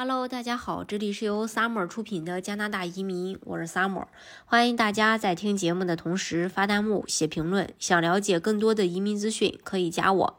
[0.00, 4.04] Hello，大家好，这里是由 Summer 出品的加拿大移民，我是 Summer，
[4.44, 7.68] 欢迎大家在听节目的同时发弹幕、写评论。
[7.80, 10.38] 想了解更多的移民资讯，可以加我。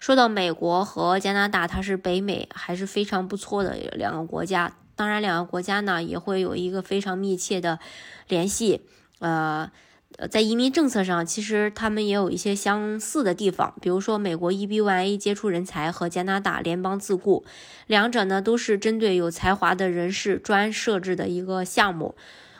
[0.00, 4.76] 说到美国和加拿大，它是北美还是非常不错的两个国家。
[4.96, 7.78] 当然，两个国家呢也会有一个非常密切的
[8.26, 8.80] 联系，
[9.20, 9.70] 呃。
[10.18, 17.44] 呃，在移民政策上，其实他们也有一些相似的地方，比如说美国 EB-1A 接触人才和加拿大联邦自雇，
[17.86, 22.14] 两者呢都是针对有才华的人士专设置的一个项目，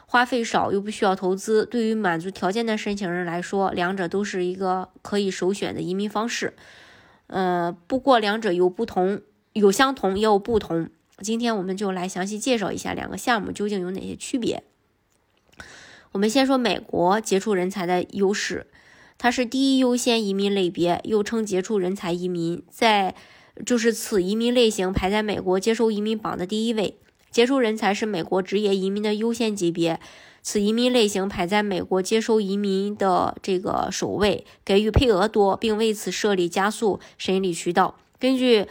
[0.07, 6.55] 花费少又不需要投资，对于满足条件的申请人来说，两者都是一个可以首选的移民方式。
[7.27, 9.21] 呃，不过两者有不同，
[9.53, 10.89] 有相同也有不同。
[11.19, 14.65] 今天我们就来详细介绍一下两个项目究竟有哪些区别。
[16.13, 18.67] 我们先说美国杰出人才的优势，
[19.19, 23.15] 它是第一优先移民类别，又称杰出人才移民，在
[23.65, 26.97] 就是此移民类型排在美国接受移民榜的第一位。
[27.31, 29.99] 杰出人才是美国职业移民的优先级别，
[30.43, 37.97] 此移民类型排在美国接收移民的这个首位，给予配额多，并为此设立加速审理渠道。
[38.19, 38.67] 根据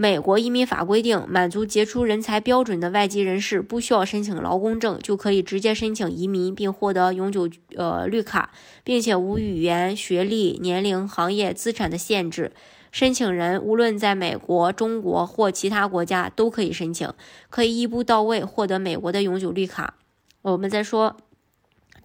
[0.00, 8.52] 美国移民法规定，满足杰出人才标准的外籍人士不需要申请劳工证，就可以直接申请移民，并获得永久呃绿卡，
[8.84, 12.52] 并且无语言、学历、年龄、行业、资产的限制。
[12.92, 17.12] 申请人无论在美国、中国或其他国家都可以申请，
[17.50, 19.94] 可以一步到位获得美国的永久绿卡。
[20.42, 21.16] 我们再说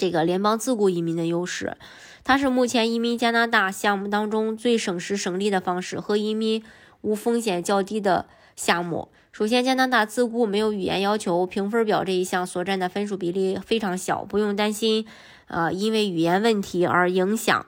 [0.04, 1.78] 这个联邦自雇移民的优势，
[2.26, 6.62] 它是目前移民加拿大项目当中最省时省力的方式和移民。
[7.00, 8.26] 无风险较低的
[8.58, 9.10] 项目。
[9.32, 15.06] 首先，加拿大自雇没有语言要求，评分表这一项所占的分数比例非常小，不用担心，
[15.48, 17.66] 呃，因为语言问题而影响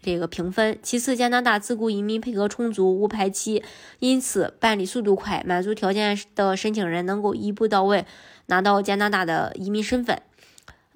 [0.00, 0.78] 这个评分。
[0.82, 3.62] 其次，加拿大自雇移民配额充足，无排期，
[3.98, 8.04] 因此办理速度快，满足条件的申请人能够一步到位
[8.46, 10.22] 拿到加拿大的移民身份。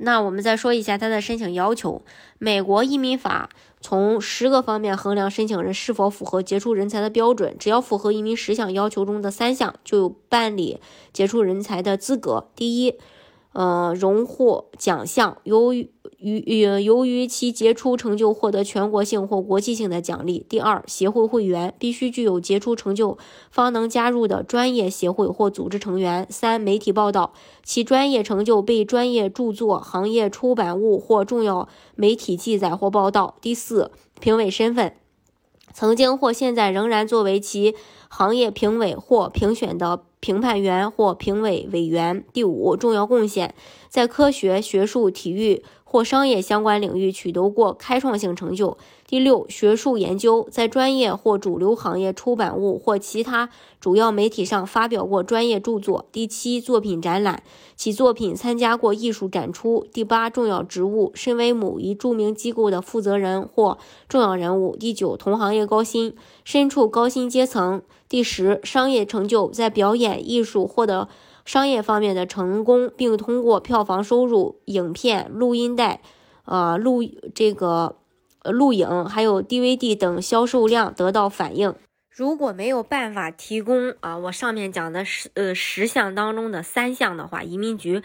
[0.00, 2.02] 那我们再说一下他的申请要求。
[2.38, 10.80] 美国移民法从十个方面衡量申请人是否符合杰出人才的标准，只要符合移民十项要求中的三项，就有办理
[11.12, 12.48] 杰出人才的资格。
[12.56, 12.98] 第一，
[13.52, 15.72] 呃，荣获奖项，由
[16.20, 20.44] 于于由于其杰出成就获得全国性或国际性的奖励。
[20.48, 23.16] 第二，协会会员必须具有杰出成就
[23.50, 26.26] 方能加入的专业协会或组织成员。
[26.28, 27.32] 三，媒体报道
[27.64, 33.36] 其专业成就被专业著作、行业出版物或重要媒体记载或报道。
[33.40, 34.94] 第四，评委身份。
[35.72, 37.76] 曾经或现在仍然作为其
[38.08, 42.24] 行业评委或评选的评判员或评委委员。
[42.32, 43.54] 第五，重要贡献，
[43.88, 45.62] 在科学、学术、体育。
[45.92, 48.78] 或商业相关领域取得过开创性成就。
[49.08, 56.06] 第六，学术研究，在专业或主流行业出版物或其他主要媒体上发表过专业著作。
[56.12, 57.42] 第七，作品展览，
[57.74, 59.84] 其作品参加过艺术展出。
[59.92, 63.76] 第八，重要职务，身为某一著名机构的负责人或
[64.08, 64.76] 重要人物。
[64.76, 66.14] 第九，同行业高薪，
[66.44, 67.82] 身处高薪阶层。
[68.10, 71.08] 第十，商业成就，在表演艺术获得。
[71.44, 76.00] 商业方面的成功，并通过票房收入、影片、录音带、
[76.44, 77.02] 呃录
[77.34, 77.96] 这个
[78.44, 81.74] 录影，还有 DVD 等销售量得到反映。
[82.08, 88.02] 如果没有办法提供啊，我上面讲的十呃十项当中的三项的话，移民局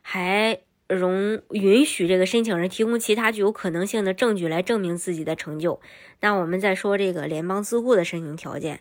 [0.00, 0.58] 还
[0.88, 5.80] 容允许这个申请人提供其他具有可能性的证据来证明自己的成就。
[6.20, 8.80] 那我们再说这个联邦自雇的申请条件。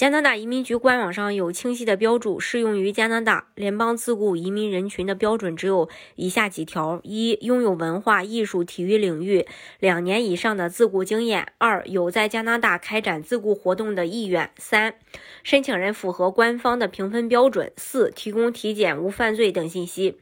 [0.00, 9.46] 加拿大移民局官网上有清晰的标注，适用于加拿大联邦自雇移民人群的标准只有以下几条：一、拥有文化艺术、体育领域
[9.78, 14.94] 两年以上的自雇经验；二、有在加拿大开展自雇活动的意愿；三、
[15.42, 20.16] 申请人符合官方的评分标准；四、提供体检、无犯罪等信息。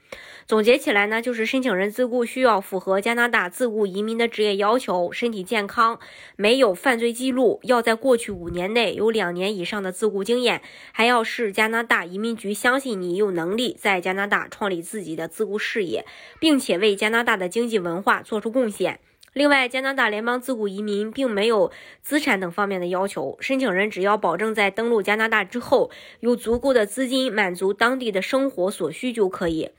[0.48, 6.00] 总结起来呢，就是申请人自雇需要符合加拿大自雇移民的职业要求，身体健康，
[6.34, 10.62] 没有犯罪记录，要在过去五年内有两年以上的自雇经验，
[10.92, 16.04] 还要是加拿大移民局相信你有能力在加拿大创立自己的自雇事业，
[16.40, 18.98] 并且为加拿大的经济文化做出贡献。
[19.34, 21.70] 另外，加拿大联邦自雇移民并没有
[22.00, 25.90] 资产等方面的要求，申请人只要保证在登陆加拿大之后
[26.20, 29.70] 有足够的资金满足当地的生活所需就可以。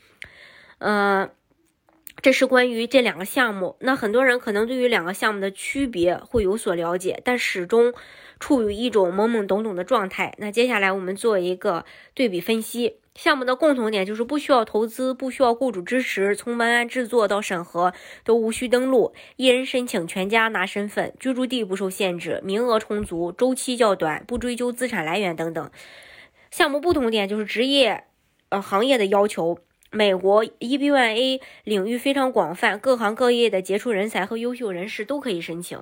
[0.78, 1.31] 呃，
[2.21, 3.75] 这是关于这两个项目。
[3.80, 7.94] 那很多人可能对于两个项目的区别会有所了解，但始终
[8.39, 10.33] 处于一种懵懵懂懂的状态。
[10.38, 12.98] 那接下来我们做一个对比分析。
[13.16, 17.94] 项目的共同点就是不需要投资，不需要雇主支持，从文案制作到审核
[18.24, 25.69] 都无需登录，一人申请，全家拿身份，居住地不受限制，名额充足，周期较短，不追究资产来源等等。
[26.50, 28.06] 项目不同点就是职业
[28.50, 29.60] 呃行业的要求。
[29.92, 35.80] 美国 EB1A 领域非常广泛，各行各业的杰出人才和优秀人士都可以申请。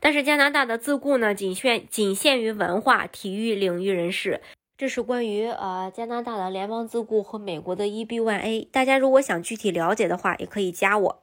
[0.00, 4.40] 但是加拿大的自雇呢，仅限仅限于文化、体育领域人士。
[4.78, 8.68] 这是关于呃加拿大的联邦自雇和美国的 EB1A。
[8.72, 11.22] 大家如果想具体了解的话，也可以加我。